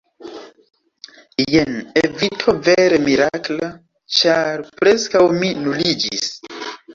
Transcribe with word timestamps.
“Jen 1.55 1.75
evito 2.03 2.55
vere 2.69 2.99
mirakla! 3.03 3.69
Ĉar 4.21 4.65
preskaŭ 4.81 5.23
mi 5.43 5.53
nuliĝis!” 5.61 6.27